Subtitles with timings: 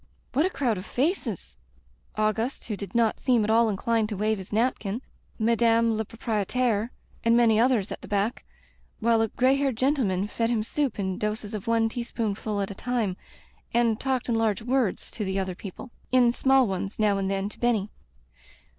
[0.33, 1.57] What a crowd of faces!
[2.17, 5.03] Auguste, who did not seem at all inclined to wave his napkin,
[5.37, 6.89] Madame la Proprietaire,
[7.23, 8.43] and many others at the back,
[8.99, 12.73] while a gray haired gendeman fed him soup in doses of one teaspoonful at a
[12.73, 13.15] time
[13.75, 17.47] and talked in large words to the other people— ^in small ones, now and then,
[17.47, 17.91] to Benny.